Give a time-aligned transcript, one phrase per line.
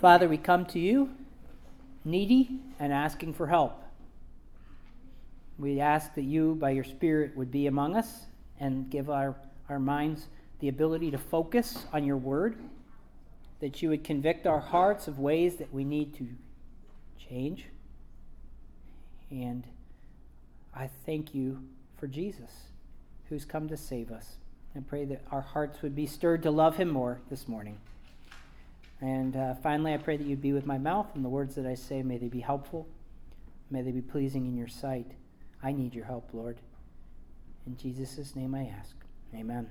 [0.00, 1.10] Father, we come to you
[2.06, 3.84] needy and asking for help.
[5.58, 8.24] We ask that you, by your Spirit, would be among us
[8.58, 9.36] and give our,
[9.68, 10.28] our minds
[10.60, 12.56] the ability to focus on your word,
[13.60, 16.26] that you would convict our hearts of ways that we need to
[17.28, 17.66] change.
[19.30, 19.64] And
[20.74, 21.62] I thank you
[21.98, 22.50] for Jesus,
[23.28, 24.36] who's come to save us.
[24.74, 27.76] I pray that our hearts would be stirred to love him more this morning.
[29.00, 31.66] And uh, finally, I pray that you'd be with my mouth and the words that
[31.66, 32.86] I say, may they be helpful.
[33.70, 35.06] May they be pleasing in your sight.
[35.62, 36.58] I need your help, Lord.
[37.66, 38.94] In Jesus' name I ask.
[39.34, 39.70] Amen.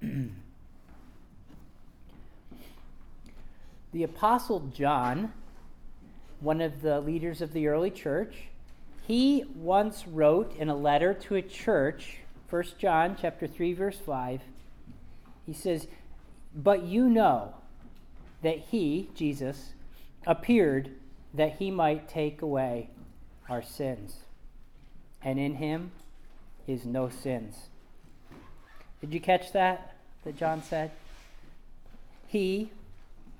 [3.92, 5.32] the Apostle John,
[6.40, 8.34] one of the leaders of the early church,
[9.06, 14.40] he once wrote in a letter to a church, 1 John chapter 3 verse 5,
[15.44, 15.86] he says,
[16.54, 17.54] "But you know
[18.44, 19.72] that he, Jesus,
[20.26, 20.90] appeared
[21.32, 22.90] that he might take away
[23.48, 24.16] our sins.
[25.22, 25.92] And in him
[26.66, 27.56] is no sins.
[29.00, 29.96] Did you catch that?
[30.24, 30.90] That John said?
[32.26, 32.70] He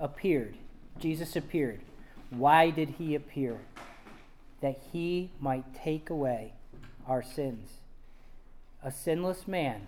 [0.01, 0.55] appeared.
[0.99, 1.81] Jesus appeared.
[2.31, 3.61] Why did he appear?
[4.63, 6.55] That he might take away
[7.07, 7.69] our sins.
[8.83, 9.87] A sinless man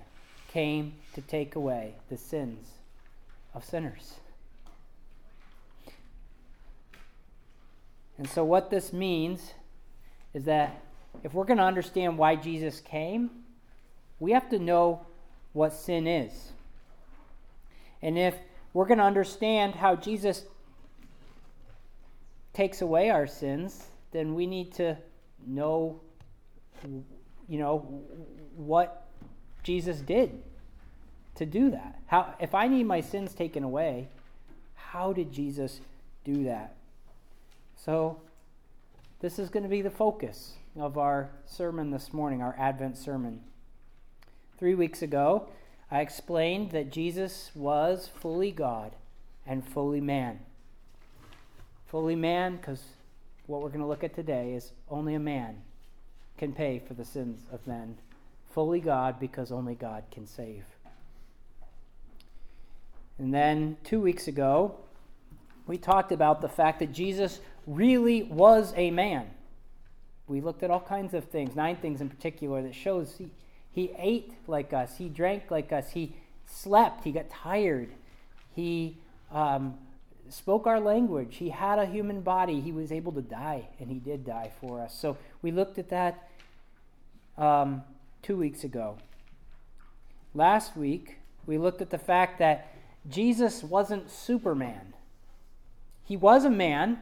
[0.48, 2.68] came to take away the sins
[3.54, 4.16] of sinners.
[8.18, 9.52] And so, what this means
[10.32, 10.82] is that
[11.22, 13.30] if we're going to understand why Jesus came,
[14.20, 15.06] we have to know
[15.52, 16.52] what sin is.
[18.02, 18.34] And if
[18.72, 20.44] we're going to understand how Jesus
[22.52, 24.96] takes away our sins, then we need to
[25.46, 26.00] know
[27.48, 27.78] you know
[28.56, 29.06] what
[29.62, 30.42] Jesus did
[31.36, 32.00] to do that.
[32.06, 34.08] How if I need my sins taken away,
[34.74, 35.80] how did Jesus
[36.24, 36.76] do that?
[37.76, 38.20] So,
[39.20, 43.40] this is going to be the focus of our sermon this morning, our Advent sermon.
[44.58, 45.48] Three weeks ago,
[45.90, 48.92] I explained that Jesus was fully God
[49.46, 50.40] and fully man.
[51.86, 52.82] Fully man, because
[53.46, 55.62] what we're going to look at today is only a man
[56.36, 57.98] can pay for the sins of men.
[58.52, 60.64] Fully God, because only God can save.
[63.18, 64.76] And then two weeks ago,
[65.66, 69.30] we talked about the fact that Jesus really was a man.
[70.28, 73.30] We looked at all kinds of things, nine things in particular, that shows he,
[73.70, 76.14] he ate like us, he drank like us, he
[76.46, 77.90] slept, he got tired,
[78.54, 78.96] he
[79.30, 79.74] um,
[80.28, 83.98] spoke our language, he had a human body, he was able to die, and he
[83.98, 84.98] did die for us.
[84.98, 86.28] So we looked at that
[87.38, 87.82] um,
[88.22, 88.98] two weeks ago.
[90.34, 92.74] Last week, we looked at the fact that
[93.08, 94.94] Jesus wasn't Superman.
[96.04, 96.98] He was a man,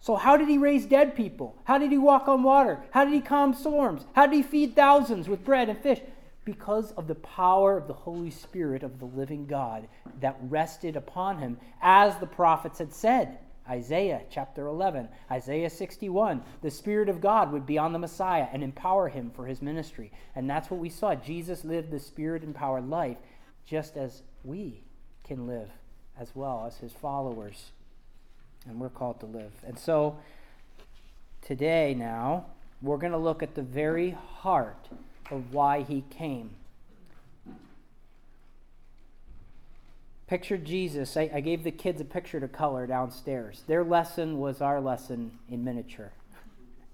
[0.00, 1.56] so, how did he raise dead people?
[1.64, 2.80] How did he walk on water?
[2.90, 4.04] How did he calm storms?
[4.12, 6.00] How did he feed thousands with bread and fish?
[6.44, 9.88] Because of the power of the Holy Spirit of the living God
[10.20, 13.38] that rested upon him, as the prophets had said.
[13.68, 16.40] Isaiah chapter 11, Isaiah 61.
[16.62, 20.12] The Spirit of God would be on the Messiah and empower him for his ministry.
[20.36, 21.16] And that's what we saw.
[21.16, 23.16] Jesus lived the Spirit empowered life
[23.64, 24.84] just as we
[25.24, 25.70] can live
[26.16, 27.72] as well as his followers
[28.68, 29.52] and we're called to live.
[29.66, 30.18] And so
[31.42, 32.46] today, now,
[32.82, 34.88] we're going to look at the very heart
[35.30, 36.50] of why he came.
[40.26, 41.16] Picture Jesus.
[41.16, 43.62] I, I, gave the kids a picture to color downstairs.
[43.68, 46.10] Their lesson was our lesson in miniature.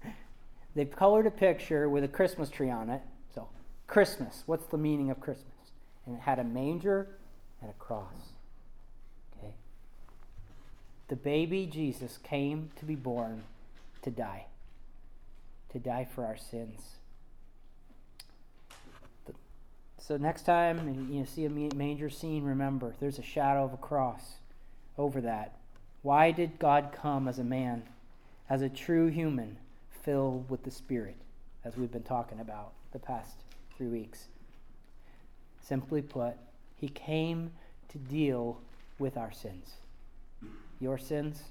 [0.75, 3.01] They've colored a picture with a Christmas tree on it.
[3.33, 3.49] So,
[3.87, 4.43] Christmas.
[4.45, 5.47] What's the meaning of Christmas?
[6.05, 7.07] And it had a manger
[7.59, 8.32] and a cross
[11.07, 13.43] the baby Jesus came to be born
[14.03, 14.45] to die,
[15.71, 16.81] to die for our sins.
[19.99, 24.35] So next time you see a manger scene, remember there's a shadow of a cross
[24.97, 25.55] over that.
[26.01, 27.83] Why did God come as a man,
[28.49, 29.57] as a true human,
[30.03, 31.15] filled with the Spirit,
[31.63, 33.35] as we've been talking about the past
[33.77, 34.27] three weeks?
[35.61, 36.33] Simply put,
[36.75, 37.51] he came
[37.89, 38.59] to deal
[38.99, 39.75] with our sins
[40.79, 41.43] your sins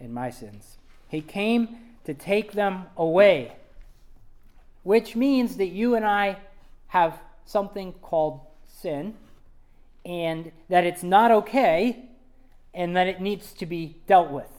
[0.00, 0.78] and my sins.
[1.08, 3.52] He came to take them away,
[4.82, 6.36] which means that you and I
[6.88, 9.14] have something called sin,
[10.04, 12.04] and that it's not okay,
[12.74, 14.50] and that it needs to be dealt with.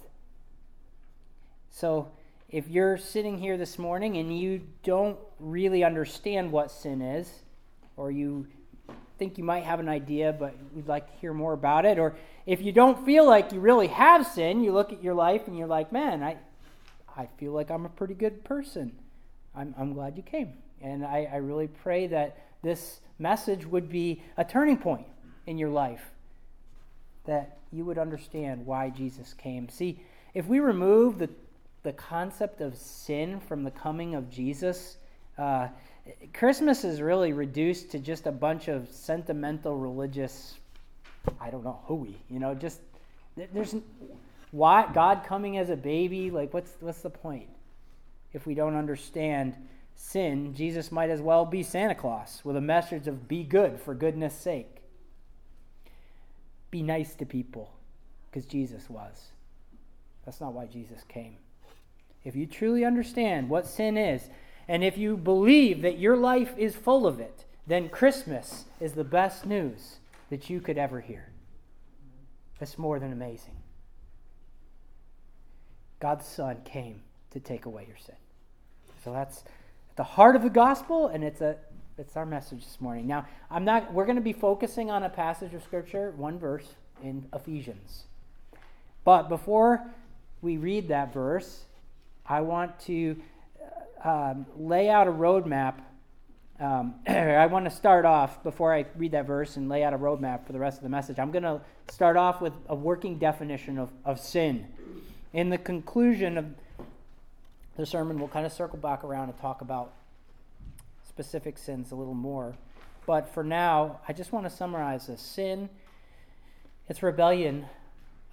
[1.70, 2.12] So,
[2.50, 7.30] if you're sitting here this morning and you don't really understand what sin is,
[7.98, 8.48] or you
[9.18, 12.00] think you might have an idea, but you'd like to hear more about it.
[12.00, 12.16] Or
[12.46, 15.58] if you don't feel like you really have sin, you look at your life and
[15.58, 16.38] you're like, man, I,
[17.16, 18.92] I feel like I'm a pretty good person.
[19.56, 20.54] I'm, I'm glad you came.
[20.82, 25.08] And I, I really pray that this message would be a turning point
[25.48, 26.12] in your life,
[27.26, 29.70] that you would understand why Jesus came.
[29.70, 30.00] See,
[30.34, 31.30] if we remove the,
[31.84, 34.98] the concept of sin from the coming of Jesus,
[35.38, 35.68] uh,
[36.34, 40.56] Christmas is really reduced to just a bunch of sentimental religious,
[41.40, 42.18] I don't know, hooey.
[42.30, 42.80] You know, just
[43.36, 43.76] there's
[44.52, 46.32] why God coming as a baby.
[46.32, 47.50] Like, what's what's the point?
[48.34, 49.56] If we don't understand
[49.96, 53.94] sin, Jesus might as well be Santa Claus with a message of "Be good for
[53.94, 54.82] goodness sake."
[56.70, 57.72] Be nice to people,
[58.30, 59.32] because Jesus was.
[60.26, 61.38] That's not why Jesus came.
[62.26, 64.30] If you truly understand what sin is,
[64.68, 69.04] and if you believe that your life is full of it, then Christmas is the
[69.04, 69.98] best news
[70.30, 71.30] that you could ever hear.
[72.60, 73.56] That's more than amazing.
[76.00, 78.16] God's Son came to take away your sin.
[79.04, 79.44] So that's
[79.96, 81.58] the heart of the gospel, and it's a
[81.98, 83.08] it's our message this morning.
[83.08, 86.76] Now, I'm not we're going to be focusing on a passage of scripture, one verse
[87.04, 88.04] in Ephesians.
[89.04, 89.84] But before
[90.42, 91.66] we read that verse,
[92.26, 93.16] I want to
[94.04, 95.76] um, lay out a roadmap.
[96.60, 99.98] Um, I want to start off before I read that verse and lay out a
[99.98, 101.20] roadmap for the rest of the message.
[101.20, 104.68] I'm going to start off with a working definition of, of sin.
[105.34, 106.46] In the conclusion of
[107.78, 109.94] the sermon, we'll kind of circle back around and talk about
[111.08, 112.56] specific sins a little more.
[113.06, 115.70] But for now, I just want to summarize this sin,
[116.90, 117.66] it's rebellion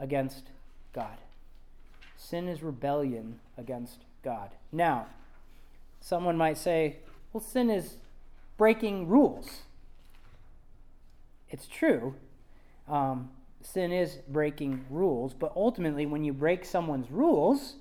[0.00, 0.44] against
[0.92, 1.16] God.
[2.16, 4.50] Sin is rebellion against God.
[4.72, 5.06] Now,
[6.04, 6.96] Someone might say,
[7.32, 7.96] well, sin is
[8.58, 9.62] breaking rules.
[11.48, 12.14] It's true.
[12.86, 13.30] Um,
[13.62, 17.76] sin is breaking rules, but ultimately, when you break someone's rules,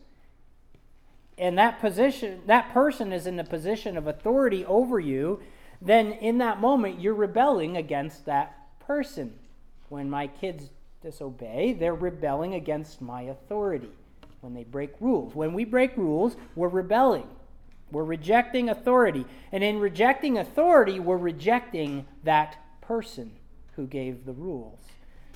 [1.37, 5.41] and that position, that person is in the position of authority over you,
[5.81, 9.33] then in that moment you're rebelling against that person.
[9.89, 10.69] When my kids
[11.01, 13.91] disobey, they're rebelling against my authority.
[14.39, 17.27] When they break rules, when we break rules, we're rebelling.
[17.93, 19.25] We're rejecting authority.
[19.51, 23.33] And in rejecting authority, we're rejecting that person
[23.75, 24.79] who gave the rules.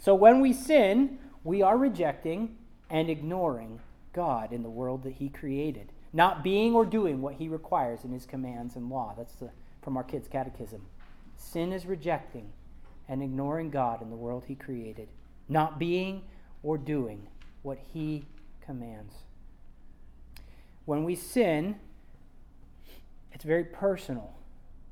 [0.01, 2.57] So when we sin, we are rejecting
[2.89, 3.79] and ignoring
[4.11, 8.11] God in the world that He created, not being or doing what He requires in
[8.11, 9.13] His commands and law.
[9.15, 9.51] That's the,
[9.81, 10.81] from our kids' catechism.
[11.37, 12.49] Sin is rejecting
[13.07, 15.09] and ignoring God in the world He created,
[15.47, 16.23] not being
[16.63, 17.27] or doing
[17.61, 18.25] what He
[18.59, 19.13] commands.
[20.85, 21.75] When we sin,
[23.33, 24.33] it's very personal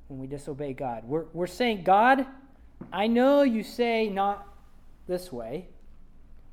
[0.08, 1.04] when we disobey God.
[1.06, 2.26] We're, we're saying, God,
[2.92, 4.48] I know you say not
[5.08, 5.68] this way,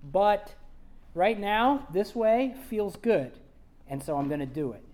[0.03, 0.55] but
[1.15, 3.33] right now, this way feels good,
[3.89, 4.85] and so I'm going to do it,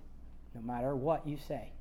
[0.54, 1.72] no matter what you say.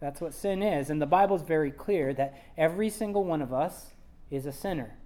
[0.00, 0.90] That's what sin is.
[0.90, 3.92] And the Bible is very clear that every single one of us
[4.30, 4.96] is a sinner.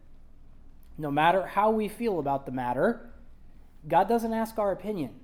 [0.99, 3.11] No matter how we feel about the matter,
[3.89, 5.15] God doesn't ask our opinion.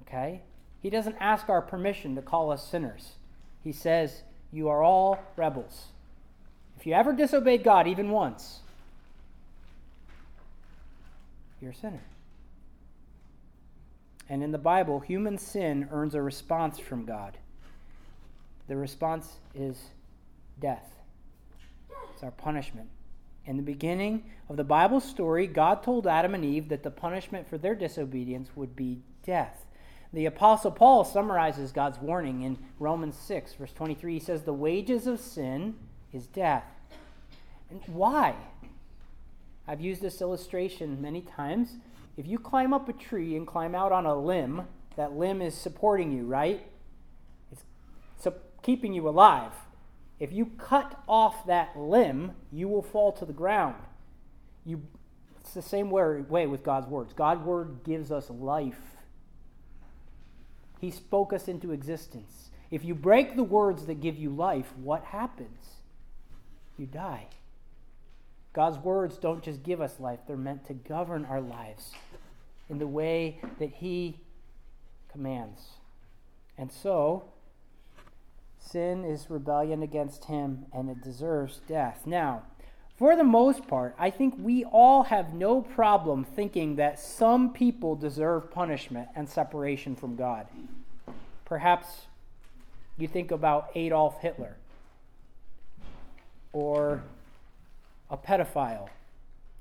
[0.00, 0.42] Okay?
[0.84, 3.12] He doesn't ask our permission to call us sinners.
[3.62, 4.20] He says,
[4.52, 5.86] You are all rebels.
[6.78, 8.60] If you ever disobeyed God even once,
[11.58, 12.02] you're a sinner.
[14.28, 17.38] And in the Bible, human sin earns a response from God.
[18.68, 19.84] The response is
[20.60, 20.92] death.
[22.12, 22.90] It's our punishment.
[23.46, 27.48] In the beginning of the Bible story, God told Adam and Eve that the punishment
[27.48, 29.64] for their disobedience would be death.
[30.14, 34.14] The Apostle Paul summarizes God's warning in Romans 6, verse 23.
[34.14, 35.74] He says, The wages of sin
[36.12, 36.62] is death.
[37.68, 38.36] And why?
[39.66, 41.78] I've used this illustration many times.
[42.16, 45.52] If you climb up a tree and climb out on a limb, that limb is
[45.56, 46.64] supporting you, right?
[47.50, 48.28] It's
[48.62, 49.50] keeping you alive.
[50.20, 53.74] If you cut off that limb, you will fall to the ground.
[54.64, 54.80] You,
[55.40, 57.12] it's the same way, way with God's words.
[57.12, 58.93] God's word gives us life
[60.84, 62.50] he spoke us into existence.
[62.70, 65.76] If you break the words that give you life, what happens?
[66.76, 67.28] You die.
[68.52, 71.92] God's words don't just give us life, they're meant to govern our lives
[72.68, 74.20] in the way that He
[75.10, 75.60] commands.
[76.58, 77.24] And so,
[78.58, 82.02] sin is rebellion against Him and it deserves death.
[82.06, 82.42] Now,
[82.96, 87.96] for the most part, I think we all have no problem thinking that some people
[87.96, 90.46] deserve punishment and separation from God.
[91.44, 92.06] Perhaps
[92.96, 94.56] you think about Adolf Hitler.
[96.52, 97.02] or
[98.10, 98.88] a pedophile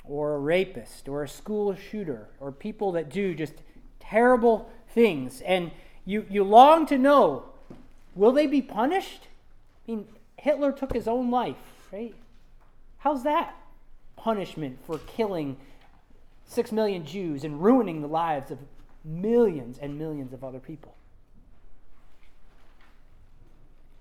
[0.05, 3.53] or a rapist or a school shooter or people that do just
[3.99, 5.71] terrible things and
[6.05, 7.45] you, you long to know
[8.15, 9.27] will they be punished?
[9.87, 11.55] I mean, Hitler took his own life,
[11.91, 12.13] right?
[13.03, 13.53] How's that
[14.15, 15.57] punishment for killing
[16.45, 18.59] six million Jews and ruining the lives of
[19.03, 20.95] millions and millions of other people?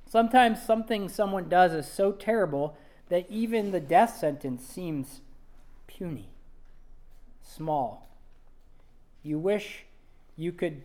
[0.09, 2.77] Sometimes something someone does is so terrible
[3.09, 5.21] that even the death sentence seems
[5.89, 6.29] puny,
[7.43, 8.09] small.
[9.25, 9.85] You wish
[10.37, 10.81] you could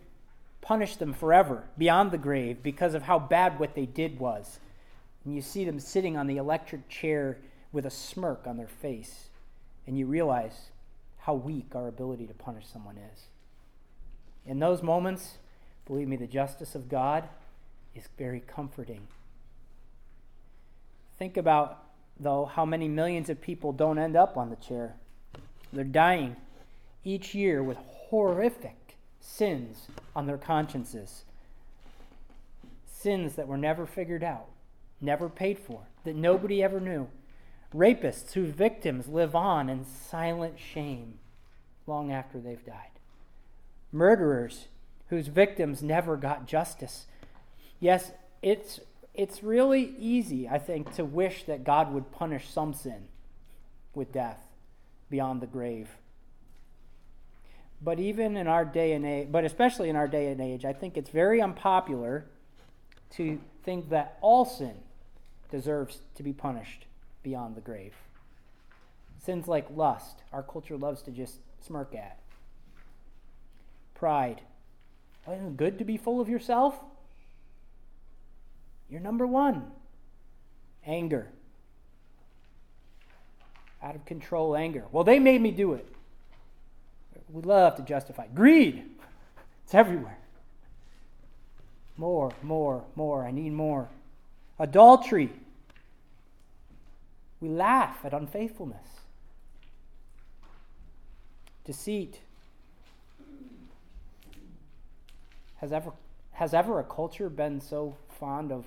[0.60, 4.58] punish them forever, beyond the grave, because of how bad what they did was.
[5.24, 7.38] And you see them sitting on the electric chair
[7.72, 9.28] with a smirk on their face,
[9.86, 10.70] and you realize
[11.18, 13.24] how weak our ability to punish someone is.
[14.46, 15.38] In those moments,
[15.86, 17.28] believe me, the justice of God
[17.94, 19.06] is very comforting.
[21.18, 21.84] Think about,
[22.18, 24.94] though, how many millions of people don't end up on the chair.
[25.72, 26.36] They're dying
[27.04, 31.24] each year with horrific sins on their consciences.
[32.86, 34.46] Sins that were never figured out,
[35.00, 37.08] never paid for, that nobody ever knew.
[37.74, 41.18] Rapists whose victims live on in silent shame
[41.86, 42.90] long after they've died.
[43.92, 44.68] Murderers
[45.08, 47.06] whose victims never got justice.
[47.80, 48.80] Yes, it's,
[49.14, 53.08] it's really easy, I think, to wish that God would punish some sin
[53.94, 54.40] with death
[55.10, 55.88] beyond the grave.
[57.80, 60.72] But even in our day and age, but especially in our day and age, I
[60.72, 62.26] think it's very unpopular
[63.12, 64.74] to think that all sin
[65.50, 66.87] deserves to be punished
[67.28, 67.94] beyond the grave.
[69.18, 72.18] Sins like lust, our culture loves to just smirk at.
[73.94, 74.40] Pride.
[75.30, 76.74] Isn't it good to be full of yourself?
[78.88, 79.70] You're number one.
[80.86, 81.28] Anger.
[83.82, 84.84] Out of control anger.
[84.90, 85.86] Well, they made me do it.
[87.30, 88.26] We love to justify.
[88.34, 88.84] Greed.
[89.64, 90.16] It's everywhere.
[91.98, 93.26] More, more, more.
[93.26, 93.90] I need more.
[94.58, 95.30] Adultery.
[97.40, 98.86] We laugh at unfaithfulness.
[101.64, 102.20] Deceit.
[105.56, 105.92] Has ever,
[106.32, 108.64] has ever a culture been so fond of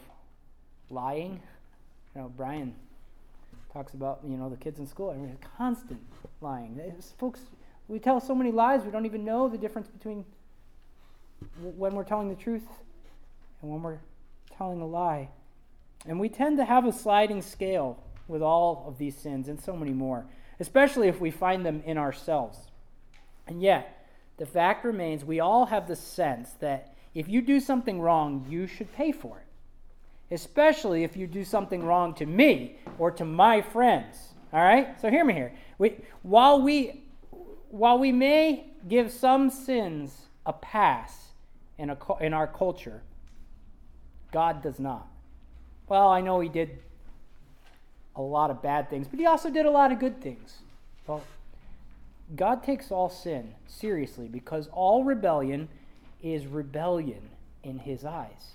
[0.89, 1.41] lying?
[2.15, 2.75] You know, Brian
[3.73, 5.09] talks about, you know, the kids in school.
[5.09, 6.01] I mean, constant
[6.41, 6.79] lying.
[6.97, 7.41] It's, folks,
[7.87, 10.25] we tell so many lies, we don't even know the difference between
[11.61, 12.67] when we're telling the truth
[13.61, 13.99] and when we're
[14.57, 15.29] telling a lie.
[16.07, 18.01] And we tend to have a sliding scale
[18.31, 20.25] with all of these sins and so many more,
[20.59, 22.57] especially if we find them in ourselves.
[23.45, 24.07] And yet,
[24.37, 28.65] the fact remains we all have the sense that if you do something wrong, you
[28.65, 29.45] should pay for it
[30.31, 34.33] especially if you do something wrong to me or to my friends.
[34.53, 34.99] All right?
[35.01, 35.53] So hear me here.
[35.77, 37.03] We, while, we,
[37.69, 41.31] while we may give some sins a pass
[41.77, 43.03] in, a, in our culture,
[44.31, 45.07] God does not.
[45.87, 46.79] Well, I know He did
[48.25, 50.59] a lot of bad things, but He also did a lot of good things.
[51.07, 51.23] Well,
[52.35, 55.67] God takes all sin seriously because all rebellion
[56.21, 57.29] is rebellion
[57.63, 58.51] in His eyes.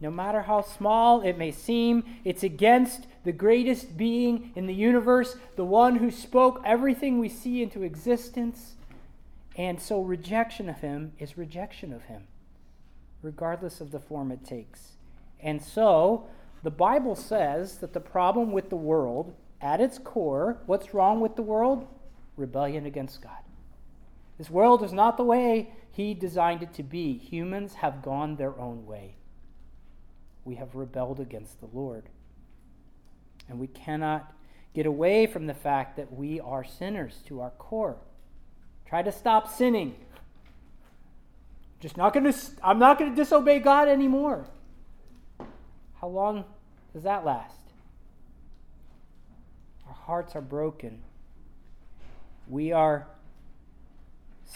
[0.00, 5.36] No matter how small it may seem, it's against the greatest being in the universe,
[5.56, 8.76] the one who spoke everything we see into existence.
[9.56, 12.22] And so rejection of him is rejection of him,
[13.20, 14.92] regardless of the form it takes.
[15.38, 16.26] And so
[16.62, 21.36] the Bible says that the problem with the world, at its core, what's wrong with
[21.36, 21.86] the world?
[22.36, 23.32] Rebellion against God.
[24.38, 27.18] This world is not the way he designed it to be.
[27.18, 29.16] Humans have gone their own way
[30.44, 32.08] we have rebelled against the Lord.
[33.48, 34.32] And we cannot
[34.74, 37.96] get away from the fact that we are sinners to our core.
[38.86, 39.94] Try to stop sinning.
[41.80, 44.46] Just not going to I'm not going to disobey God anymore.
[46.00, 46.44] How long
[46.92, 47.56] does that last?
[49.86, 51.00] Our hearts are broken.
[52.48, 53.06] We are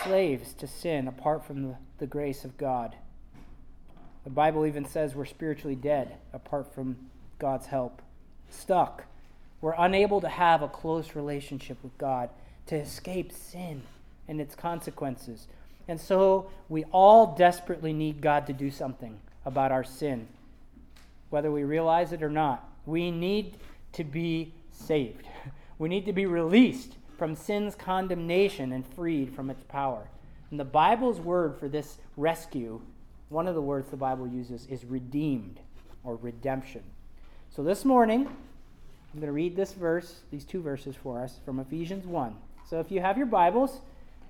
[0.03, 2.97] slaves to sin apart from the, the grace of God.
[4.25, 6.97] The Bible even says we're spiritually dead apart from
[7.39, 8.01] God's help.
[8.49, 9.05] Stuck.
[9.61, 12.31] We're unable to have a close relationship with God
[12.67, 13.83] to escape sin
[14.27, 15.47] and its consequences.
[15.87, 20.29] And so we all desperately need God to do something about our sin,
[21.31, 22.69] whether we realize it or not.
[22.87, 23.57] We need
[23.93, 25.27] to be saved.
[25.77, 30.07] We need to be released from sin's condemnation and freed from its power.
[30.53, 32.81] And the Bible's word for this rescue
[33.29, 35.59] one of the words the Bible uses is redeemed
[36.05, 36.83] or redemption.
[37.51, 41.59] So this morning, I'm going to read this verse, these two verses for us from
[41.59, 42.37] Ephesians 1.
[42.69, 43.81] So if you have your Bibles,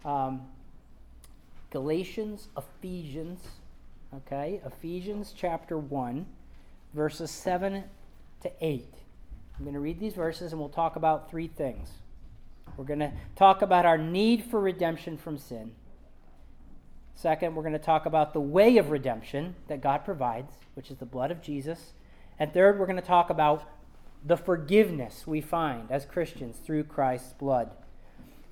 [0.05, 0.43] um,
[1.71, 3.41] Galatians, Ephesians,
[4.15, 6.25] okay, Ephesians chapter 1,
[6.95, 7.85] verses 7
[8.43, 8.95] to 8.
[9.57, 11.91] I'm going to read these verses and we'll talk about three things.
[12.77, 15.73] We're going to talk about our need for redemption from sin.
[17.15, 20.99] Second, we're going to talk about the way of redemption that God provides, which is
[20.99, 21.93] the blood of Jesus.
[22.39, 23.69] And third, we're going to talk about
[24.25, 27.71] the forgiveness we find as Christians through Christ's blood.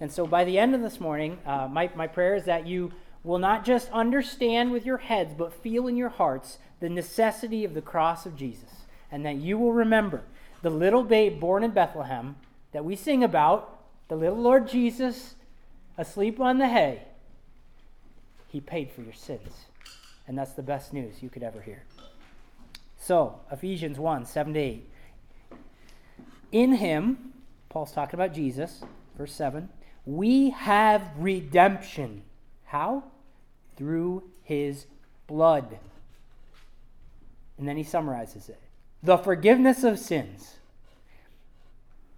[0.00, 2.92] And so by the end of this morning, uh, my, my prayer is that you
[3.24, 7.74] will not just understand with your heads, but feel in your hearts the necessity of
[7.74, 8.86] the cross of Jesus.
[9.10, 10.22] And that you will remember
[10.62, 12.36] the little babe born in Bethlehem
[12.72, 15.34] that we sing about, the little Lord Jesus
[15.98, 17.02] asleep on the hay.
[18.48, 19.66] He paid for your sins.
[20.26, 21.84] And that's the best news you could ever hear.
[22.98, 24.90] So, Ephesians 1 7 to 8.
[26.52, 27.32] In him,
[27.68, 28.82] Paul's talking about Jesus,
[29.16, 29.68] verse 7,
[30.04, 32.22] we have redemption.
[32.72, 33.04] How?
[33.76, 34.86] Through his
[35.26, 35.78] blood.
[37.58, 38.58] And then he summarizes it
[39.02, 40.56] the forgiveness of sins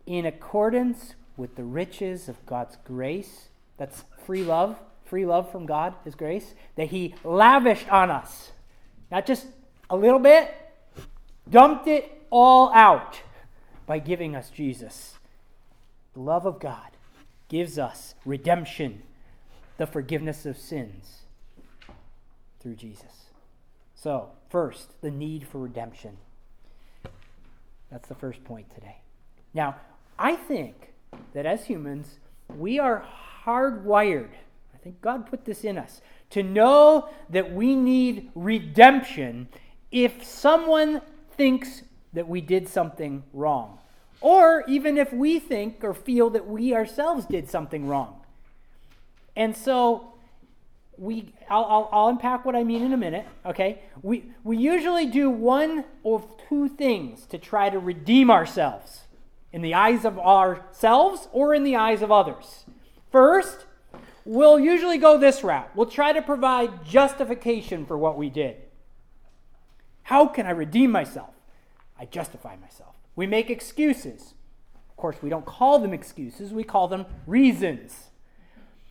[0.07, 3.49] in accordance with the riches of God's grace.
[3.79, 8.53] That's free love, free love from God, His grace, that He lavished on us.
[9.11, 9.47] Not just
[9.89, 10.55] a little bit,
[11.49, 13.21] dumped it all out
[13.87, 15.15] by giving us Jesus.
[16.13, 16.91] The love of God
[17.49, 19.03] gives us redemption,
[19.77, 21.23] the forgiveness of sins
[22.61, 23.27] through Jesus.
[23.95, 26.17] So, first, the need for redemption.
[27.91, 28.99] That's the first point today.
[29.53, 29.77] Now,
[30.19, 30.93] I think
[31.33, 32.19] that as humans,
[32.57, 33.05] we are
[33.45, 34.31] hardwired.
[34.75, 36.01] I think God put this in us
[36.31, 39.49] to know that we need redemption
[39.91, 41.01] if someone
[41.37, 43.79] thinks that we did something wrong,
[44.21, 48.21] or even if we think or feel that we ourselves did something wrong.
[49.37, 50.15] And so
[50.97, 53.83] we I'll, I'll, I'll, unpack what I mean in a minute, okay?
[54.03, 59.03] We, we usually do one of two things to try to redeem ourselves
[59.53, 62.65] in the eyes of ourselves or in the eyes of others.
[63.13, 63.67] First,
[64.25, 65.71] we'll usually go this route.
[65.77, 68.57] We'll try to provide justification for what we did.
[70.05, 71.35] How can I redeem myself?
[71.99, 72.95] I justify myself.
[73.17, 74.35] We make excuses.
[74.91, 78.11] Of course, we don't call them excuses, we call them reasons.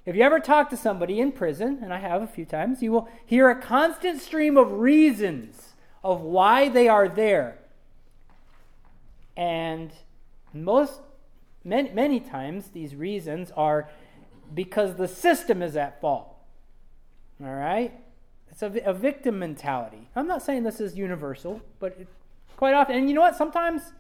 [0.06, 2.92] If you ever talk to somebody in prison, and I have a few times, you
[2.92, 7.58] will hear a constant stream of reasons of why they are there.
[9.38, 9.92] And
[10.54, 11.00] most
[11.64, 13.90] many, many times these reasons are
[14.54, 16.36] because the system is at fault.
[17.42, 17.94] All right?
[18.52, 20.10] It's a, a victim mentality.
[20.16, 22.08] I'm not saying this is universal, but it,
[22.58, 23.36] quite often, and you know what?
[23.38, 23.94] Sometimes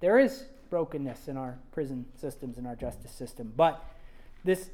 [0.00, 3.52] there is brokenness in our prison systems, in our justice system.
[3.54, 3.84] But
[4.42, 4.70] this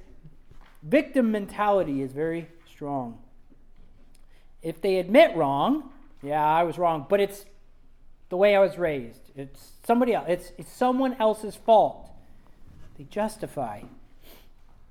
[0.80, 3.18] victim mentality is very strong.
[4.62, 5.90] If they admit wrong,
[6.22, 7.44] yeah, I was wrong, but it's
[8.28, 9.32] the way I was raised.
[9.34, 10.26] It's somebody else.
[10.28, 12.08] It's, it's someone else's fault.
[12.96, 13.82] They justify.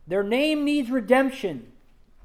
[0.07, 1.71] Their name needs redemption,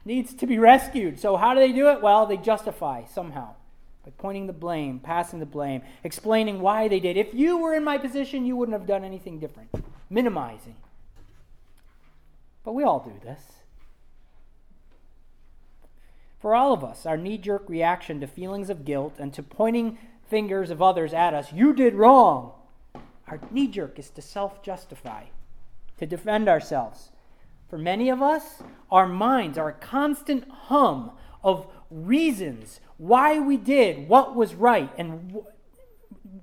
[0.05, 1.21] needs to be rescued.
[1.21, 2.03] So, how do they do it?
[2.03, 3.55] Well, they justify somehow
[4.05, 7.17] by pointing the blame, passing the blame, explaining why they did.
[7.17, 9.71] If you were in my position, you wouldn't have done anything different.
[10.11, 10.77] Minimizing.
[12.65, 13.43] But we all do this.
[16.41, 19.99] For all of us, our knee jerk reaction to feelings of guilt and to pointing
[20.29, 22.53] fingers of others at us, you did wrong,
[23.29, 25.25] our knee jerk is to self justify,
[25.99, 27.11] to defend ourselves.
[27.71, 31.13] For many of us, our minds are a constant hum
[31.45, 35.37] of reasons why we did what was right and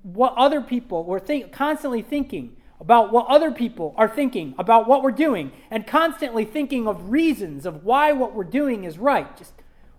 [0.02, 5.02] what other people were think, constantly thinking about what other people are thinking about what
[5.02, 9.36] we're doing and constantly thinking of reasons of why what we're doing is right.
[9.36, 9.52] Just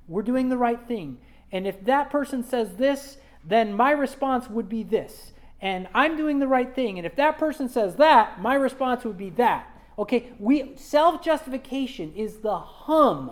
[0.08, 1.20] we're doing the right thing.
[1.52, 5.34] And if that person says this, then my response would be this.
[5.62, 6.98] And I'm doing the right thing.
[6.98, 9.68] And if that person says that, my response would be that.
[10.00, 13.32] Okay, we self-justification is the hum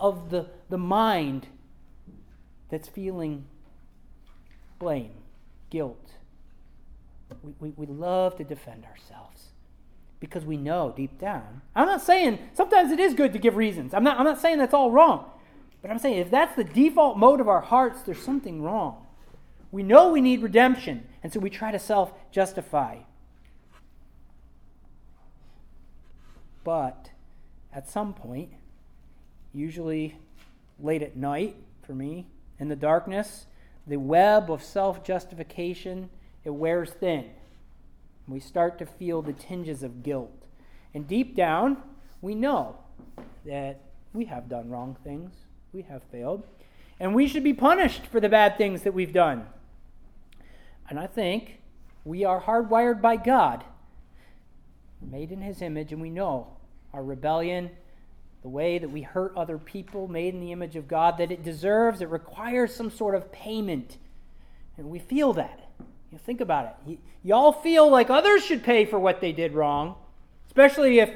[0.00, 1.46] of the, the mind
[2.70, 3.46] that's feeling
[4.78, 5.12] blame,
[5.70, 6.12] guilt.
[7.42, 9.48] We, we, we love to defend ourselves
[10.20, 11.62] because we know deep down.
[11.74, 13.94] I'm not saying sometimes it is good to give reasons.
[13.94, 15.30] I'm not, I'm not saying that's all wrong.
[15.80, 19.06] But I'm saying if that's the default mode of our hearts, there's something wrong.
[19.70, 22.98] We know we need redemption, and so we try to self justify.
[26.64, 27.10] But
[27.72, 28.50] at some point,
[29.52, 30.16] usually
[30.80, 32.26] late at night for me,
[32.58, 33.46] in the darkness,
[33.86, 36.10] the web of self justification,
[36.44, 37.30] it wears thin.
[38.26, 40.30] We start to feel the tinges of guilt.
[40.94, 41.78] And deep down,
[42.20, 42.76] we know
[43.46, 43.80] that
[44.12, 45.32] we have done wrong things,
[45.72, 46.44] we have failed,
[47.00, 49.46] and we should be punished for the bad things that we've done.
[50.88, 51.60] And I think
[52.04, 53.64] we are hardwired by God,
[55.00, 56.48] made in His image, and we know
[56.92, 57.70] our rebellion,
[58.48, 61.44] the way that we hurt other people, made in the image of God, that it
[61.44, 63.98] deserves, it requires some sort of payment.
[64.78, 65.68] And we feel that.
[66.10, 66.98] You think about it.
[67.22, 69.96] Y'all feel like others should pay for what they did wrong,
[70.46, 71.10] especially if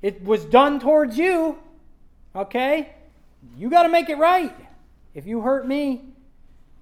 [0.00, 1.58] it was done towards you.
[2.34, 2.94] Okay?
[3.58, 4.56] You got to make it right.
[5.14, 6.06] If you hurt me,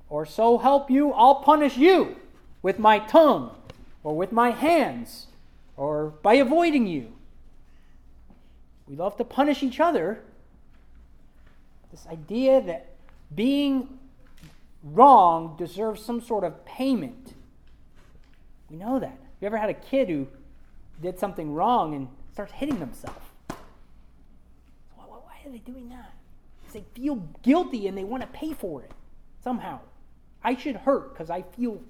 [0.09, 2.15] or so help you, I'll punish you
[2.63, 3.57] with my tongue,
[4.05, 5.27] or with my hands,
[5.77, 7.18] or by avoiding you.
[8.89, 10.23] We love to punish each other.
[11.91, 12.95] This idea that
[13.35, 13.99] being
[14.83, 17.35] wrong deserves some sort of payment.
[18.71, 19.19] We know that.
[19.41, 20.27] You ever had a kid who
[21.03, 23.19] did something wrong and starts hitting themselves?
[24.97, 26.13] Why, why are they doing that?
[26.61, 28.93] Because they feel guilty and they want to pay for it
[29.43, 29.81] somehow.
[30.43, 31.81] I should hurt because I feel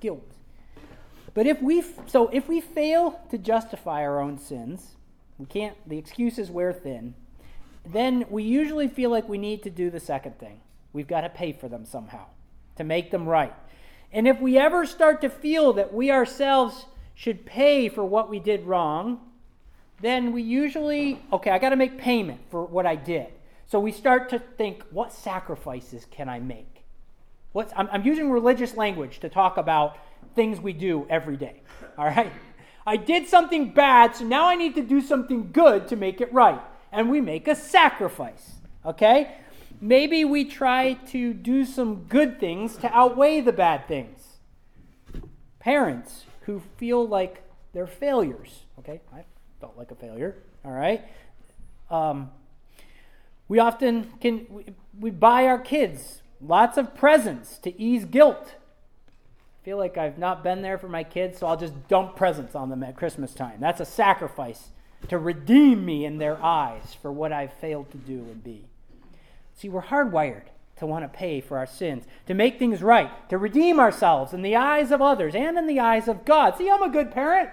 [0.00, 0.26] guilt.
[1.34, 4.96] But if we so if we fail to justify our own sins,
[5.40, 7.14] we can't the excuses wear thin,
[7.86, 10.60] then we usually feel like we need to do the second thing.
[10.92, 12.26] We've got to pay for them somehow
[12.76, 13.54] to make them right.
[14.12, 18.38] And if we ever start to feel that we ourselves should pay for what we
[18.38, 19.20] did wrong,
[20.02, 23.28] then we usually, okay, I got to make payment for what I did.
[23.66, 26.84] So we start to think, what sacrifices can I make?
[27.52, 29.96] What's, I'm, I'm using religious language to talk about
[30.34, 31.62] things we do every day.
[31.96, 32.32] All right?
[32.86, 36.32] I did something bad, so now I need to do something good to make it
[36.32, 36.60] right.
[36.92, 38.52] And we make a sacrifice.
[38.84, 39.36] Okay?
[39.80, 44.38] maybe we try to do some good things to outweigh the bad things.
[45.58, 48.64] Parents who feel like they're failures.
[48.78, 49.24] Okay, I
[49.60, 50.36] felt like a failure.
[50.64, 51.02] All right.
[51.90, 52.30] Um,
[53.48, 54.64] we often can we,
[54.98, 58.54] we buy our kids lots of presents to ease guilt.
[59.62, 62.70] Feel like I've not been there for my kids, so I'll just dump presents on
[62.70, 63.60] them at Christmas time.
[63.60, 64.68] That's a sacrifice
[65.08, 68.64] to redeem me in their eyes for what I've failed to do and be.
[69.54, 70.44] See, we're hardwired
[70.76, 74.40] to want to pay for our sins, to make things right, to redeem ourselves in
[74.40, 76.56] the eyes of others and in the eyes of God.
[76.56, 77.50] See, I'm a good parent.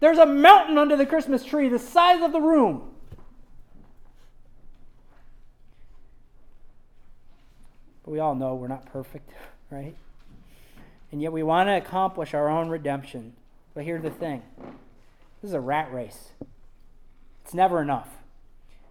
[0.00, 2.90] There's a mountain under the Christmas tree the size of the room.
[8.02, 9.30] But we all know we're not perfect,
[9.70, 9.94] right?
[11.12, 13.34] And yet we want to accomplish our own redemption.
[13.74, 14.42] But here's the thing
[15.40, 16.30] this is a rat race,
[17.44, 18.08] it's never enough.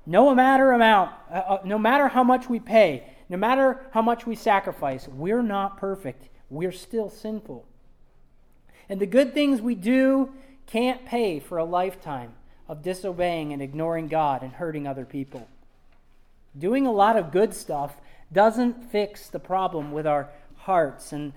[0.05, 4.25] No matter amount, uh, uh, no matter how much we pay, no matter how much
[4.25, 6.29] we sacrifice, we're not perfect.
[6.49, 7.65] We're still sinful.
[8.89, 10.33] And the good things we do
[10.65, 12.33] can't pay for a lifetime
[12.67, 15.47] of disobeying and ignoring God and hurting other people.
[16.57, 17.97] Doing a lot of good stuff
[18.31, 21.33] doesn't fix the problem with our hearts and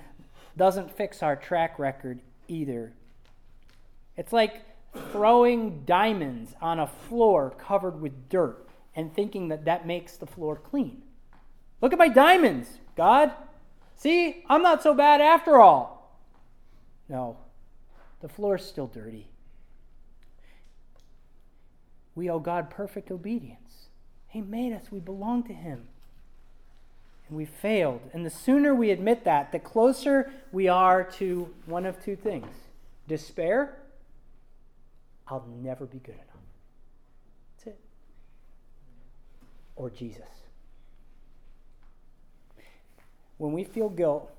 [0.56, 2.92] doesn't fix our track record either.
[4.16, 4.62] It's like
[5.10, 10.56] throwing diamonds on a floor covered with dirt and thinking that that makes the floor
[10.56, 11.02] clean.
[11.80, 13.32] Look at my diamonds, God.
[13.96, 16.18] See, I'm not so bad after all.
[17.08, 17.38] No,
[18.20, 19.28] the floor's still dirty.
[22.14, 23.88] We owe God perfect obedience.
[24.28, 25.88] He made us, we belong to Him.
[27.32, 28.02] We failed.
[28.12, 32.46] And the sooner we admit that, the closer we are to one of two things
[33.08, 33.76] despair
[35.32, 36.26] I'll never be good enough.
[37.56, 37.80] That's it.
[39.76, 40.26] Or Jesus.
[43.38, 44.30] When we feel guilt,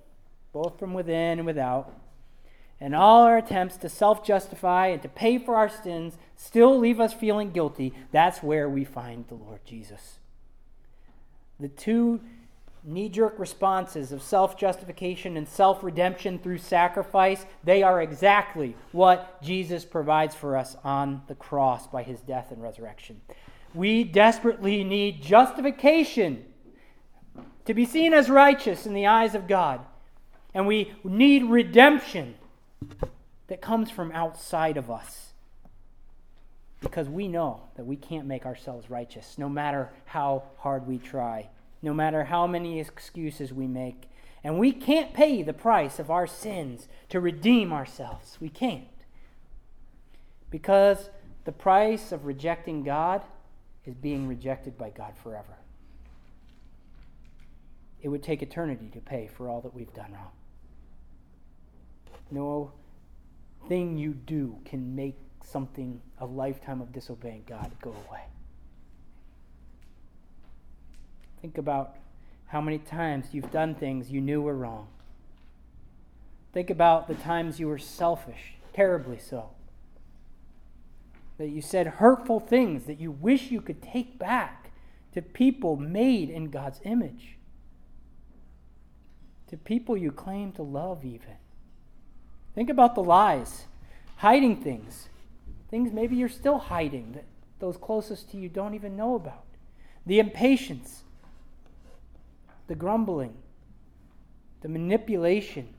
[0.51, 1.91] both from within and without,
[2.79, 6.99] and all our attempts to self justify and to pay for our sins still leave
[6.99, 10.19] us feeling guilty, that's where we find the Lord Jesus.
[11.59, 12.21] The two
[12.85, 19.41] knee jerk responses of self justification and self redemption through sacrifice, they are exactly what
[19.41, 23.21] Jesus provides for us on the cross by his death and resurrection.
[23.73, 26.45] We desperately need justification
[27.65, 29.81] to be seen as righteous in the eyes of God.
[30.53, 32.35] And we need redemption
[33.47, 35.33] that comes from outside of us.
[36.81, 41.49] Because we know that we can't make ourselves righteous, no matter how hard we try
[41.83, 44.09] no matter how many excuses we make.
[44.43, 48.37] And we can't pay the price of our sins to redeem ourselves.
[48.39, 48.87] We can't.
[50.49, 51.09] Because
[51.45, 53.21] the price of rejecting God
[53.85, 55.57] is being rejected by God forever.
[58.01, 60.31] It would take eternity to pay for all that we've done wrong.
[62.31, 62.71] No
[63.67, 68.23] thing you do can make something, a lifetime of disobeying God, go away.
[71.43, 71.97] Think about
[72.45, 74.87] how many times you've done things you knew were wrong.
[76.53, 79.49] Think about the times you were selfish, terribly so.
[81.37, 84.71] That you said hurtful things that you wish you could take back
[85.11, 87.35] to people made in God's image,
[89.49, 91.35] to people you claim to love, even.
[92.55, 93.65] Think about the lies,
[94.15, 95.09] hiding things,
[95.69, 97.25] things maybe you're still hiding that
[97.59, 99.43] those closest to you don't even know about,
[100.05, 101.03] the impatience,
[102.67, 103.33] the grumbling,
[104.61, 105.73] the manipulation,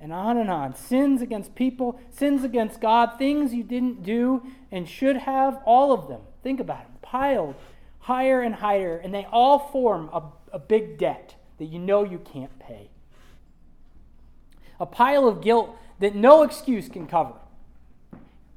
[0.00, 0.74] and on and on.
[0.74, 6.08] Sins against people, sins against God, things you didn't do and should have, all of
[6.08, 6.20] them.
[6.42, 7.54] Think about them, piled
[8.06, 12.18] higher and higher, and they all form a, a big debt that you know you
[12.32, 12.88] can't pay.
[14.78, 17.34] A pile of guilt that no excuse can cover.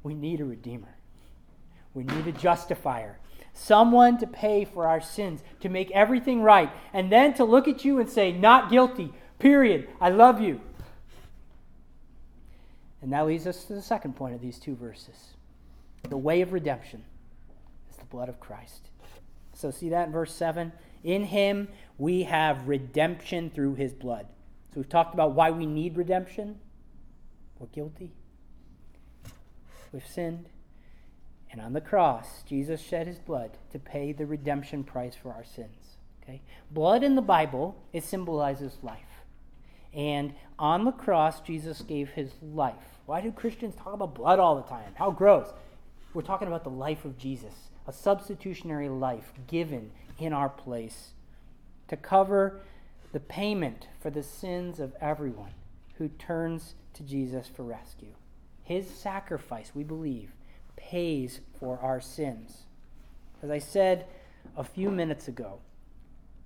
[0.04, 0.94] We need a redeemer.
[1.94, 3.18] We need a justifier.
[3.62, 7.84] Someone to pay for our sins, to make everything right, and then to look at
[7.84, 9.86] you and say, Not guilty, period.
[10.00, 10.62] I love you.
[13.02, 15.34] And that leads us to the second point of these two verses.
[16.08, 17.04] The way of redemption
[17.90, 18.88] is the blood of Christ.
[19.52, 20.72] So, see that in verse 7?
[21.04, 21.68] In him
[21.98, 24.26] we have redemption through his blood.
[24.72, 26.60] So, we've talked about why we need redemption.
[27.58, 28.14] We're guilty,
[29.92, 30.48] we've sinned.
[31.52, 35.44] And on the cross, Jesus shed his blood to pay the redemption price for our
[35.44, 35.96] sins.
[36.22, 36.42] Okay?
[36.70, 38.98] Blood in the Bible, it symbolizes life.
[39.92, 42.74] And on the cross, Jesus gave his life.
[43.06, 44.92] Why do Christians talk about blood all the time?
[44.94, 45.48] How gross.
[46.14, 47.54] We're talking about the life of Jesus,
[47.86, 51.14] a substitutionary life given in our place
[51.88, 52.60] to cover
[53.12, 55.52] the payment for the sins of everyone
[55.98, 58.14] who turns to Jesus for rescue.
[58.62, 60.30] His sacrifice, we believe,
[60.80, 62.64] pays for our sins.
[63.42, 64.06] As I said
[64.56, 65.60] a few minutes ago,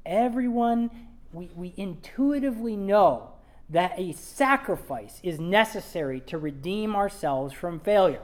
[0.05, 0.91] everyone,
[1.33, 3.31] we, we intuitively know
[3.71, 8.23] that a sacrifice is necessary to redeem ourselves from failure.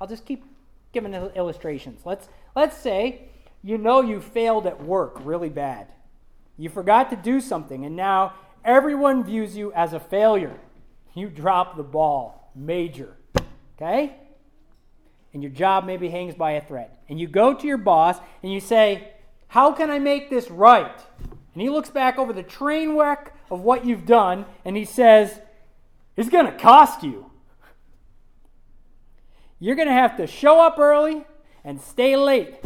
[0.00, 0.44] I'll just keep
[0.92, 2.00] giving illustrations.
[2.04, 3.28] Let's, let's say
[3.62, 5.88] you know you failed at work really bad.
[6.56, 10.58] You forgot to do something, and now everyone views you as a failure.
[11.14, 13.16] You drop the ball, major.
[13.76, 14.16] Okay?
[15.32, 16.90] And your job maybe hangs by a thread.
[17.08, 19.12] And you go to your boss and you say,
[19.48, 21.00] How can I make this right?
[21.54, 25.40] And he looks back over the train wreck of what you've done and he says,
[26.16, 27.30] It's going to cost you.
[29.60, 31.24] You're going to have to show up early
[31.64, 32.64] and stay late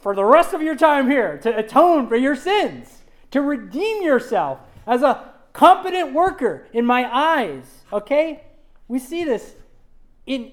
[0.00, 4.58] for the rest of your time here to atone for your sins, to redeem yourself
[4.86, 7.84] as a competent worker in my eyes.
[7.92, 8.42] Okay?
[8.88, 9.54] We see this
[10.26, 10.52] in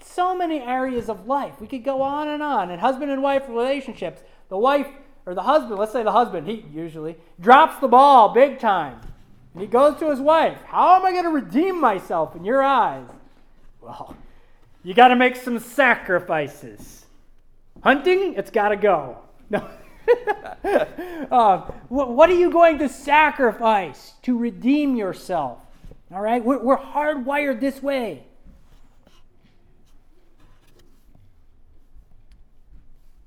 [0.00, 1.60] so many areas of life.
[1.60, 4.22] We could go on and on in husband and wife relationships.
[4.48, 4.88] The wife
[5.26, 9.00] or the husband, let's say the husband, he usually drops the ball big time.
[9.52, 12.62] And he goes to his wife, How am I going to redeem myself in your
[12.62, 13.06] eyes?
[13.80, 14.16] Well,
[14.82, 17.06] you got to make some sacrifices.
[17.82, 19.18] Hunting, it's got to go.
[19.50, 19.66] No.
[21.30, 25.58] uh, what, what, are you going to sacrifice to redeem yourself?
[26.10, 26.42] All right?
[26.42, 28.27] We're, we're hardwired this way.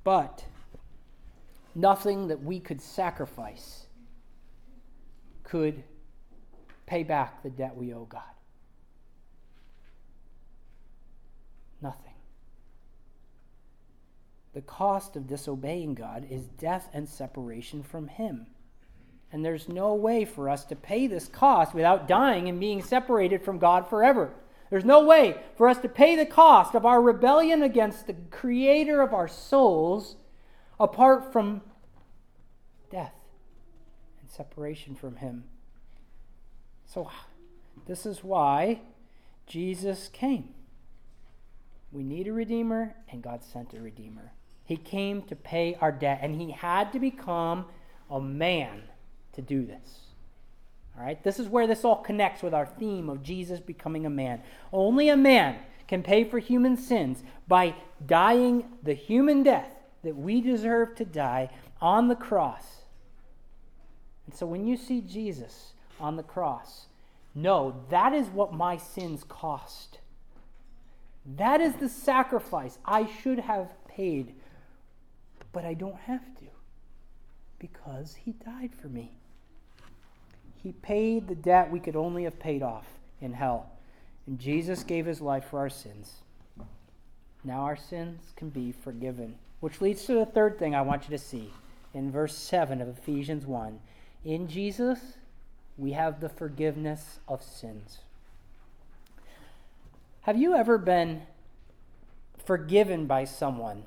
[0.04, 0.46] But
[1.76, 3.86] nothing that we could sacrifice
[5.44, 5.84] could
[6.86, 8.24] pay back the debt we owe God.
[11.82, 12.14] Nothing.
[14.54, 18.48] The cost of disobeying God is death and separation from Him.
[19.32, 23.44] And there's no way for us to pay this cost without dying and being separated
[23.44, 24.34] from God forever.
[24.72, 29.02] There's no way for us to pay the cost of our rebellion against the Creator
[29.02, 30.16] of our souls
[30.80, 31.62] apart from
[32.90, 33.14] death
[34.22, 35.44] and separation from Him.
[36.86, 37.12] So,
[37.86, 38.80] this is why
[39.46, 40.54] Jesus came.
[41.92, 44.32] We need a Redeemer, and God sent a Redeemer.
[44.64, 47.66] He came to pay our debt, and He had to become
[48.10, 48.84] a man
[49.34, 50.11] to do this.
[50.98, 51.24] All right?
[51.24, 54.42] This is where this all connects with our theme of Jesus becoming a man.
[54.72, 57.76] Only a man can pay for human sins by
[58.06, 59.70] dying the human death
[60.04, 61.50] that we deserve to die
[61.82, 62.64] on the cross.
[64.26, 66.88] And so when you see Jesus on the cross,
[67.36, 70.00] know that is what my sins cost.
[71.26, 74.34] That is the sacrifice I should have paid,
[75.52, 76.46] but I don't have to
[77.60, 79.12] because he died for me.
[80.64, 82.88] He paid the debt we could only have paid off
[83.20, 83.72] in hell.
[84.28, 86.22] And Jesus gave his life for our sins.
[87.44, 89.36] Now our sins can be forgiven.
[89.60, 91.52] Which leads to the third thing I want you to see
[91.94, 93.80] in verse 7 of Ephesians 1.
[94.24, 95.00] In Jesus,
[95.78, 98.00] we have the forgiveness of sins.
[100.22, 101.24] Have you ever been
[102.46, 103.86] forgiven by someone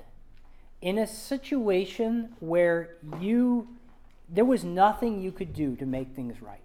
[0.81, 3.67] in a situation where you
[4.27, 6.64] there was nothing you could do to make things right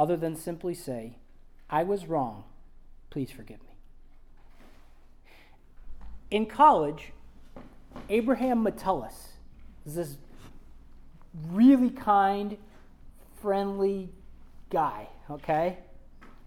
[0.00, 1.18] other than simply say,
[1.68, 2.44] I was wrong.
[3.10, 3.74] Please forgive me.
[6.30, 7.12] In college,
[8.08, 9.34] Abraham Metellus
[9.84, 10.16] is this
[11.50, 12.56] really kind,
[13.42, 14.08] friendly
[14.70, 15.76] guy, okay?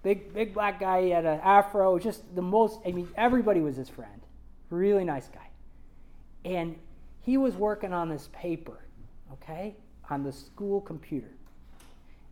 [0.02, 1.04] Big, big black guy.
[1.04, 2.00] He had an afro.
[2.00, 2.80] Just the most.
[2.88, 4.22] I mean, everybody was his friend.
[4.72, 5.50] Really nice guy.
[6.44, 6.76] And
[7.22, 8.80] he was working on this paper,
[9.34, 9.76] okay,
[10.10, 11.30] on the school computer.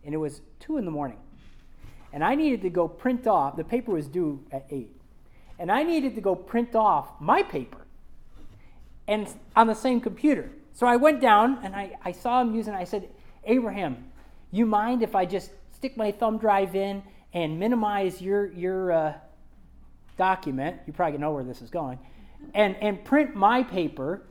[0.04, 1.18] And it was two in the morning.
[2.12, 3.56] And I needed to go print off.
[3.56, 4.90] The paper was due at eight.
[5.58, 7.78] And I needed to go print off my paper,
[9.06, 10.50] and on the same computer.
[10.72, 12.74] So I went down and I, I saw him using.
[12.74, 13.08] I said,
[13.44, 14.10] Abraham,
[14.50, 19.14] you mind if I just stick my thumb drive in and minimize your, your uh,
[20.16, 21.98] document, you probably know where this is going,
[22.54, 24.22] and, and print my paper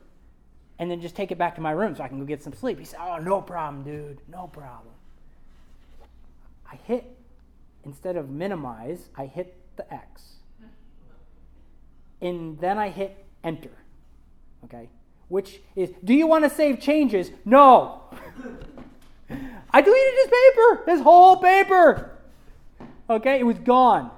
[0.80, 2.54] and then just take it back to my room so I can go get some
[2.54, 2.80] sleep.
[2.80, 4.20] He said, Oh, no problem, dude.
[4.28, 4.94] No problem.
[6.72, 7.06] I hit,
[7.84, 10.24] instead of minimize, I hit the X.
[12.22, 13.72] And then I hit enter.
[14.66, 14.90] Okay?
[15.28, 17.32] Which is, do you want to save changes?
[17.46, 18.04] No.
[19.74, 22.12] I deleted his paper, his whole paper.
[23.10, 24.12] Okay, it was gone.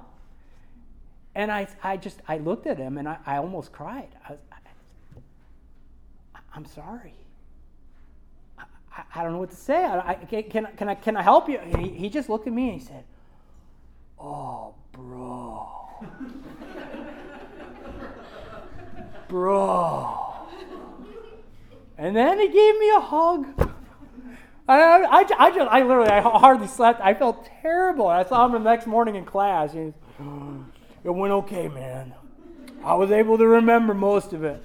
[1.34, 4.08] And I, I just, I looked at him and I, I almost cried.
[4.28, 4.34] I,
[6.54, 7.14] am sorry.
[8.96, 9.84] I, I, don't know what to say.
[9.84, 11.58] I, I, can, can, I, can I help you?
[11.78, 13.04] He, he just looked at me and he said,
[14.18, 15.68] Oh, bro.
[19.28, 20.20] bro.
[21.98, 23.72] And then he gave me a hug.
[24.66, 27.00] I, I, I, just, I literally, I hardly slept.
[27.02, 28.06] I felt terrible.
[28.06, 29.72] I saw him the next morning in class.
[29.72, 29.92] He
[31.04, 32.14] it went okay, man.
[32.82, 34.64] I was able to remember most of it.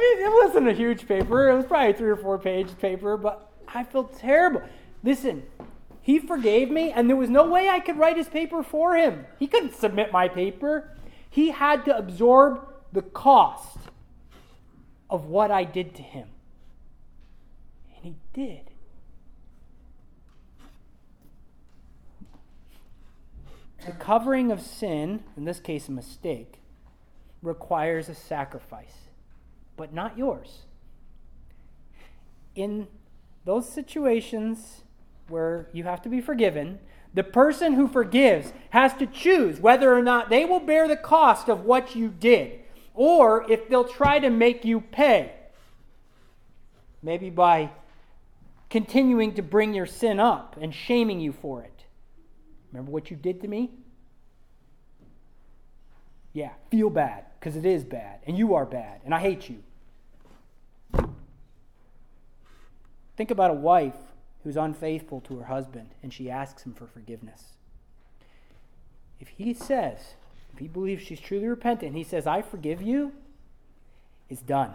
[0.00, 1.50] Mean, it wasn't a huge paper.
[1.50, 4.62] It was probably three or four page paper, but I felt terrible.
[5.02, 5.42] Listen,
[6.00, 9.26] he forgave me, and there was no way I could write his paper for him.
[9.38, 10.96] He couldn't submit my paper.
[11.28, 13.78] He had to absorb the cost
[15.08, 16.28] of what I did to him.
[17.94, 18.70] And he did.
[23.86, 26.60] The covering of sin, in this case a mistake,
[27.42, 29.09] requires a sacrifice,
[29.80, 30.66] but not yours.
[32.54, 32.86] In
[33.46, 34.82] those situations
[35.28, 36.78] where you have to be forgiven,
[37.14, 41.48] the person who forgives has to choose whether or not they will bear the cost
[41.48, 42.60] of what you did,
[42.92, 45.32] or if they'll try to make you pay.
[47.02, 47.70] Maybe by
[48.68, 51.86] continuing to bring your sin up and shaming you for it.
[52.70, 53.70] Remember what you did to me?
[56.34, 59.62] Yeah, feel bad because it is bad and you are bad and I hate you.
[63.20, 63.98] Think about a wife
[64.42, 67.52] who's unfaithful to her husband and she asks him for forgiveness.
[69.20, 70.14] If he says,
[70.54, 73.12] if he believes she's truly repentant, he says, I forgive you,
[74.30, 74.72] it's done.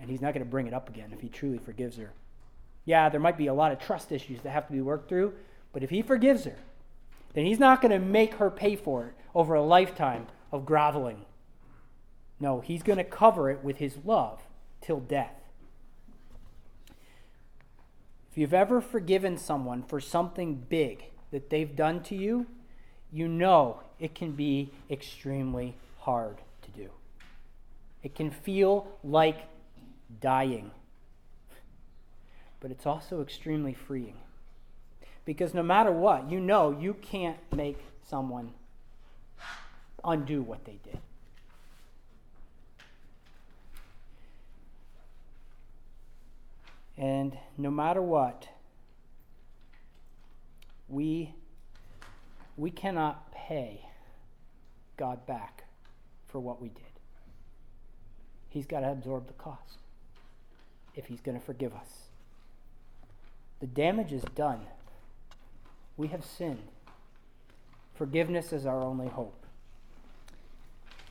[0.00, 2.12] And he's not going to bring it up again if he truly forgives her.
[2.86, 5.34] Yeah, there might be a lot of trust issues that have to be worked through,
[5.74, 6.56] but if he forgives her,
[7.34, 11.26] then he's not going to make her pay for it over a lifetime of groveling.
[12.40, 14.40] No, he's going to cover it with his love
[14.80, 15.43] till death.
[18.34, 22.48] If you've ever forgiven someone for something big that they've done to you,
[23.12, 26.90] you know it can be extremely hard to do.
[28.02, 29.42] It can feel like
[30.20, 30.72] dying,
[32.58, 34.16] but it's also extremely freeing.
[35.24, 38.50] Because no matter what, you know you can't make someone
[40.02, 40.98] undo what they did.
[46.96, 48.48] And no matter what,
[50.88, 51.34] we,
[52.56, 53.80] we cannot pay
[54.96, 55.64] God back
[56.26, 56.84] for what we did.
[58.48, 59.78] He's got to absorb the cost
[60.94, 61.88] if He's going to forgive us.
[63.60, 64.60] The damage is done.
[65.96, 66.68] We have sinned.
[67.94, 69.44] Forgiveness is our only hope.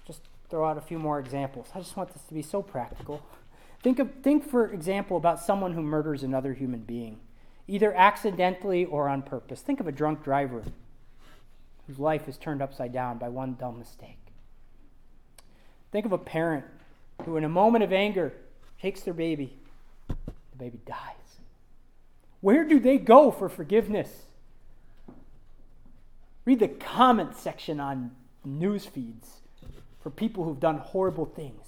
[0.05, 1.67] Just throw out a few more examples.
[1.73, 3.21] I just want this to be so practical.
[3.83, 7.19] Think, of, think, for example, about someone who murders another human being.
[7.67, 9.61] either accidentally or on purpose.
[9.61, 10.63] Think of a drunk driver
[11.87, 14.19] whose life is turned upside down by one dumb mistake.
[15.91, 16.65] Think of a parent
[17.25, 18.33] who, in a moment of anger,
[18.81, 19.57] takes their baby.
[20.07, 20.97] The baby dies.
[22.41, 24.23] Where do they go for forgiveness?
[26.45, 28.11] Read the comment section on
[28.43, 29.37] news feeds
[30.01, 31.61] for people who've done horrible things.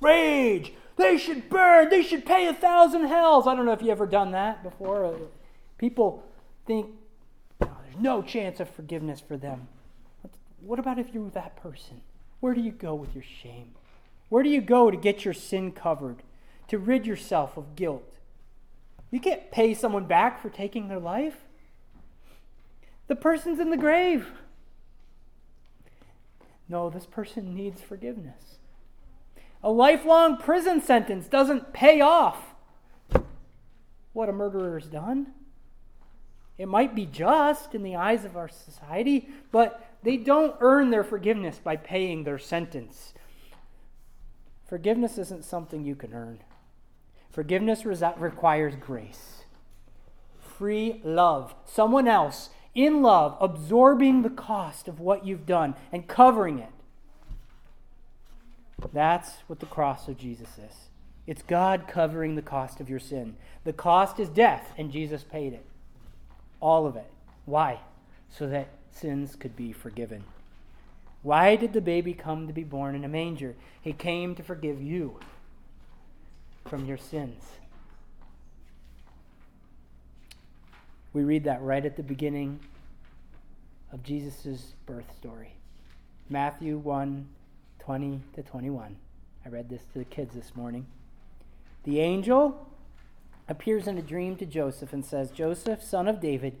[0.00, 0.72] Rage!
[0.96, 1.88] They should burn!
[1.88, 3.46] They should pay a thousand hells!
[3.46, 5.04] I don't know if you've ever done that before.
[5.04, 5.12] Uh,
[5.78, 6.22] people
[6.66, 6.90] think
[7.62, 9.68] oh, there's no chance of forgiveness for them.
[10.60, 12.02] What about if you're that person?
[12.40, 13.72] Where do you go with your shame?
[14.28, 16.22] Where do you go to get your sin covered,
[16.68, 18.16] to rid yourself of guilt?
[19.10, 21.38] You can't pay someone back for taking their life.
[23.08, 24.28] The person's in the grave.
[26.68, 28.59] No, this person needs forgiveness.
[29.62, 32.54] A lifelong prison sentence doesn't pay off
[34.12, 35.32] what a murderer has done.
[36.58, 41.04] It might be just in the eyes of our society, but they don't earn their
[41.04, 43.14] forgiveness by paying their sentence.
[44.66, 46.40] Forgiveness isn't something you can earn.
[47.30, 49.44] Forgiveness requires grace,
[50.38, 56.58] free love, someone else in love absorbing the cost of what you've done and covering
[56.58, 56.70] it.
[58.92, 60.88] That's what the cross of Jesus is.
[61.26, 63.36] It's God covering the cost of your sin.
[63.64, 65.64] The cost is death, and Jesus paid it.
[66.60, 67.10] All of it.
[67.44, 67.80] Why?
[68.30, 70.24] So that sins could be forgiven.
[71.22, 73.54] Why did the baby come to be born in a manger?
[73.80, 75.20] He came to forgive you
[76.64, 77.44] from your sins.
[81.12, 82.60] We read that right at the beginning
[83.92, 85.54] of Jesus' birth story.
[86.28, 87.28] Matthew 1
[87.90, 88.94] 20 to 21.
[89.44, 90.86] I read this to the kids this morning.
[91.82, 92.68] The angel
[93.48, 96.56] appears in a dream to Joseph and says, Joseph, son of David,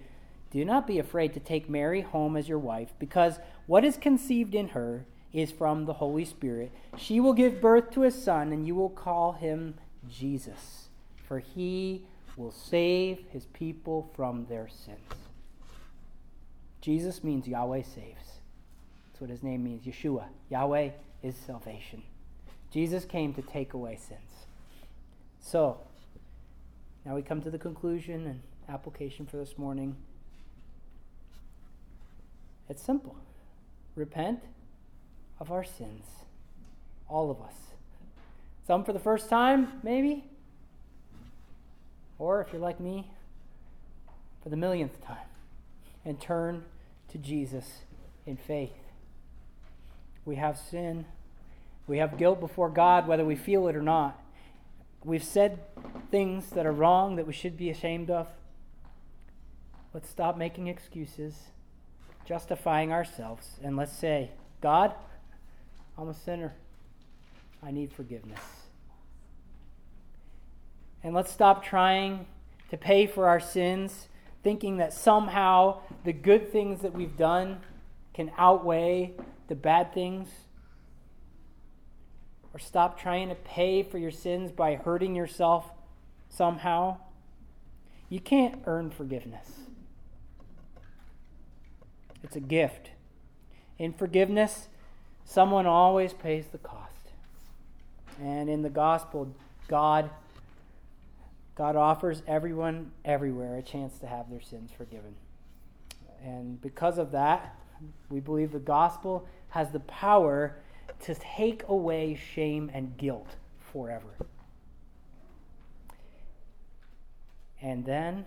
[0.50, 4.56] do not be afraid to take Mary home as your wife, because what is conceived
[4.56, 6.72] in her is from the Holy Spirit.
[6.96, 9.74] She will give birth to a son, and you will call him
[10.10, 10.88] Jesus,
[11.28, 12.02] for he
[12.36, 14.98] will save his people from their sins.
[16.80, 18.40] Jesus means Yahweh saves.
[19.06, 20.24] That's what his name means Yeshua.
[20.48, 20.90] Yahweh
[21.22, 22.02] is salvation.
[22.72, 24.46] Jesus came to take away sins.
[25.40, 25.78] So,
[27.04, 29.96] now we come to the conclusion and application for this morning.
[32.68, 33.16] It's simple
[33.96, 34.40] repent
[35.40, 36.06] of our sins.
[37.08, 37.54] All of us.
[38.66, 40.24] Some for the first time, maybe.
[42.18, 43.10] Or if you're like me,
[44.42, 45.16] for the millionth time.
[46.04, 46.64] And turn
[47.08, 47.66] to Jesus
[48.26, 48.89] in faith.
[50.24, 51.06] We have sin.
[51.86, 54.20] We have guilt before God, whether we feel it or not.
[55.04, 55.60] We've said
[56.10, 58.28] things that are wrong that we should be ashamed of.
[59.92, 61.34] Let's stop making excuses
[62.30, 64.94] justifying ourselves, and let's say, God,
[65.98, 66.54] I'm a sinner.
[67.60, 68.40] I need forgiveness.
[71.02, 72.26] And let's stop trying
[72.70, 74.06] to pay for our sins,
[74.44, 77.62] thinking that somehow the good things that we've done
[78.14, 79.14] can outweigh
[79.50, 80.28] the bad things.
[82.54, 85.70] Or stop trying to pay for your sins by hurting yourself
[86.30, 86.96] somehow.
[88.08, 89.50] You can't earn forgiveness.
[92.22, 92.90] It's a gift.
[93.78, 94.68] In forgiveness,
[95.24, 97.10] someone always pays the cost.
[98.22, 99.34] And in the gospel,
[99.68, 100.10] God
[101.56, 105.14] God offers everyone everywhere a chance to have their sins forgiven.
[106.24, 107.54] And because of that,
[108.08, 110.56] we believe the gospel has the power
[111.00, 113.36] to take away shame and guilt
[113.72, 114.14] forever.
[117.62, 118.26] And then,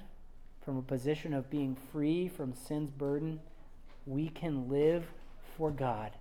[0.64, 3.40] from a position of being free from sin's burden,
[4.06, 5.06] we can live
[5.58, 6.12] for God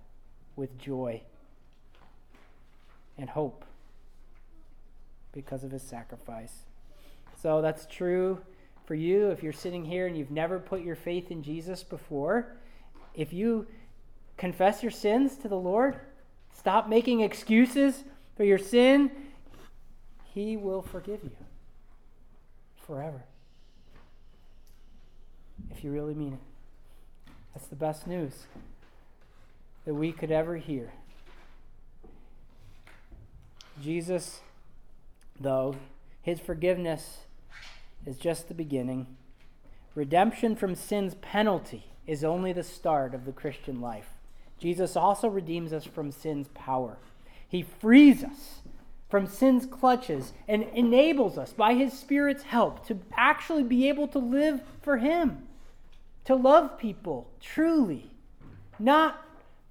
[0.55, 1.21] with joy
[3.17, 3.65] and hope
[5.31, 6.63] because of his sacrifice.
[7.41, 8.39] So that's true
[8.85, 12.55] for you if you're sitting here and you've never put your faith in Jesus before.
[13.13, 13.67] If you
[14.37, 15.99] confess your sins to the Lord,
[16.57, 18.03] stop making excuses
[18.35, 19.11] for your sin,
[20.33, 21.35] he will forgive you
[22.85, 23.23] forever.
[25.71, 27.31] If you really mean it.
[27.53, 28.45] That's the best news
[29.85, 30.91] that we could ever hear.
[33.81, 34.41] Jesus,
[35.39, 35.75] though,
[36.21, 37.19] his forgiveness
[38.05, 39.07] is just the beginning.
[39.95, 44.12] Redemption from sin's penalty is only the start of the Christian life.
[44.63, 46.95] Jesus also redeems us from sin's power.
[47.49, 48.61] He frees us
[49.09, 54.19] from sin's clutches and enables us by his Spirit's help to actually be able to
[54.19, 55.49] live for him,
[56.23, 58.11] to love people truly,
[58.79, 59.21] not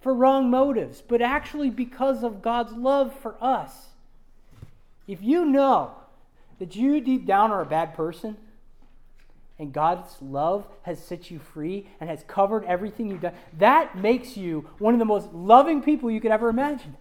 [0.02, 3.86] for wrong motives, but actually because of God's love for us.
[5.08, 5.92] If you know
[6.58, 8.36] that you deep down are a bad person,
[9.62, 14.36] and God's love has set you free and has covered everything you've done, that makes
[14.36, 16.96] you one of the most loving people you could ever imagine.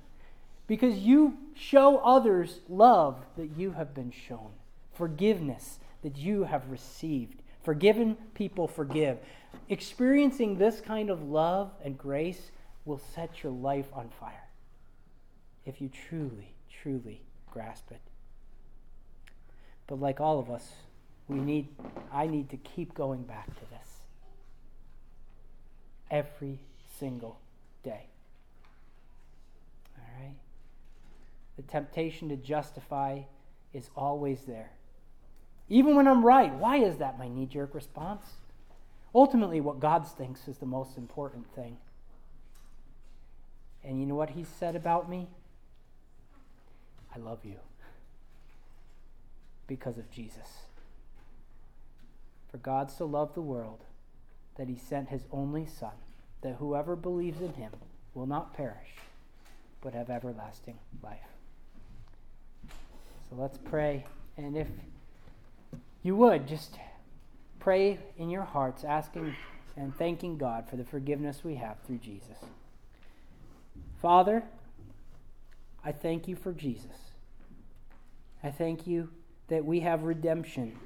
[0.67, 4.51] Because you show others love that you have been shown,
[4.93, 7.41] forgiveness that you have received.
[7.63, 9.17] Forgiven people forgive.
[9.67, 12.51] Experiencing this kind of love and grace
[12.85, 14.49] will set your life on fire
[15.65, 18.01] if you truly, truly grasp it.
[19.87, 20.71] But like all of us,
[21.31, 21.67] we need
[22.11, 23.87] I need to keep going back to this
[26.09, 26.59] every
[26.99, 27.39] single
[27.83, 28.03] day.
[29.97, 30.35] All right?
[31.55, 33.21] The temptation to justify
[33.73, 34.71] is always there.
[35.69, 38.25] Even when I'm right, why is that my knee jerk response?
[39.15, 41.77] Ultimately, what God thinks is the most important thing.
[43.85, 45.27] And you know what He said about me?
[47.15, 47.55] I love you
[49.67, 50.65] because of Jesus.
[52.51, 53.85] For God so loved the world
[54.57, 55.93] that he sent his only Son,
[56.41, 57.71] that whoever believes in him
[58.13, 58.95] will not perish,
[59.81, 61.19] but have everlasting life.
[63.29, 64.05] So let's pray.
[64.37, 64.67] And if
[66.03, 66.77] you would, just
[67.59, 69.33] pray in your hearts, asking
[69.77, 72.37] and thanking God for the forgiveness we have through Jesus.
[74.01, 74.43] Father,
[75.85, 77.11] I thank you for Jesus.
[78.43, 79.09] I thank you
[79.47, 80.77] that we have redemption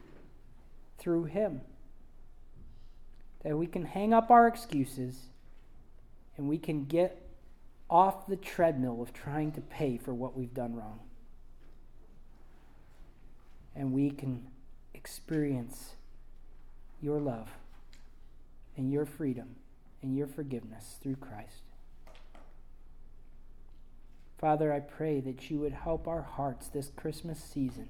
[0.97, 1.61] through Him.
[3.43, 5.27] That we can hang up our excuses
[6.37, 7.21] and we can get
[7.89, 10.99] off the treadmill of trying to pay for what we've done wrong.
[13.75, 14.47] And we can
[14.93, 15.95] experience
[17.01, 17.49] your love
[18.75, 19.55] and your freedom
[20.01, 21.61] and your forgiveness through Christ.
[24.37, 27.87] Father, I pray that you would help our hearts this Christmas season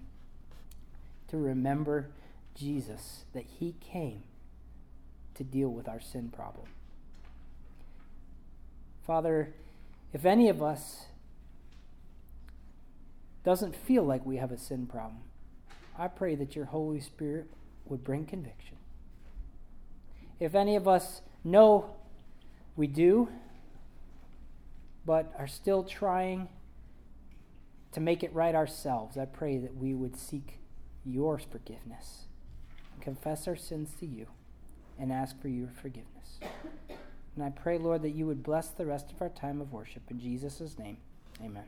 [1.27, 2.09] to remember
[2.55, 4.23] Jesus that he came
[5.35, 6.67] to deal with our sin problem.
[9.05, 9.53] Father,
[10.13, 11.05] if any of us
[13.43, 15.21] doesn't feel like we have a sin problem,
[15.97, 17.47] I pray that your Holy Spirit
[17.85, 18.77] would bring conviction.
[20.39, 21.95] If any of us know
[22.75, 23.29] we do,
[25.05, 26.47] but are still trying
[27.91, 30.59] to make it right ourselves, I pray that we would seek
[31.05, 32.25] your forgiveness
[33.01, 34.27] confess our sins to you,
[34.99, 36.39] and ask for your forgiveness.
[37.35, 40.03] And I pray, Lord, that you would bless the rest of our time of worship.
[40.09, 40.97] In Jesus' name,
[41.43, 41.65] amen.